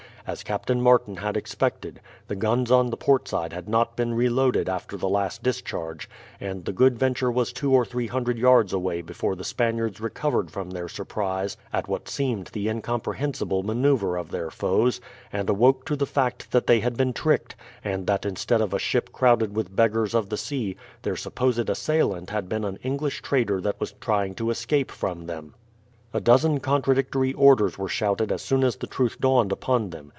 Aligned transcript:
As 0.27 0.43
Captain 0.43 0.79
Martin 0.79 1.17
had 1.17 1.35
expected, 1.35 1.99
the 2.27 2.35
guns 2.35 2.71
on 2.71 2.91
the 2.91 2.95
port 2.95 3.27
side 3.27 3.51
had 3.53 3.67
not 3.67 3.97
been 3.97 4.13
reloaded 4.13 4.69
after 4.69 4.95
the 4.95 5.09
last 5.09 5.41
discharge, 5.41 6.07
and 6.39 6.63
the 6.63 6.71
Good 6.71 6.97
Venture 6.97 7.31
was 7.31 7.51
two 7.51 7.73
or 7.73 7.83
three 7.83 8.05
hundred 8.05 8.37
yards 8.37 8.71
away 8.71 9.01
before 9.01 9.35
the 9.35 9.43
Spaniards 9.43 9.99
recovered 9.99 10.51
from 10.51 10.69
their 10.69 10.87
surprise 10.87 11.57
at 11.73 11.87
what 11.89 12.07
seemed 12.07 12.47
the 12.53 12.69
incomprehensible 12.69 13.63
maneuver 13.63 14.15
of 14.15 14.29
their 14.29 14.51
foes, 14.51 15.01
and 15.33 15.49
awoke 15.49 15.85
to 15.87 15.95
the 15.95 16.05
fact 16.05 16.51
that 16.51 16.67
they 16.67 16.81
had 16.81 16.95
been 16.95 17.13
tricked, 17.13 17.55
and 17.83 18.05
that 18.05 18.23
instead 18.23 18.61
of 18.61 18.75
a 18.75 18.79
ship 18.79 19.11
crowded 19.11 19.55
with 19.55 19.75
beggars 19.75 20.13
of 20.13 20.29
the 20.29 20.37
sea 20.37 20.77
their 21.01 21.15
supposed 21.15 21.67
assailant 21.67 22.29
had 22.29 22.47
been 22.47 22.63
an 22.63 22.77
English 22.83 23.23
trader 23.23 23.59
that 23.59 23.79
was 23.79 23.93
trying 23.99 24.35
to 24.35 24.51
escape 24.51 24.91
from 24.91 25.25
them. 25.25 25.55
A 26.13 26.21
dozen 26.21 26.59
contradictory 26.59 27.33
orders 27.33 27.77
were 27.77 27.87
shouted 27.89 28.31
as 28.31 28.41
soon 28.43 28.63
as 28.63 28.75
the 28.75 28.87
truth 28.87 29.17
dawned 29.19 29.51
upon 29.51 29.89
them. 29.89 30.09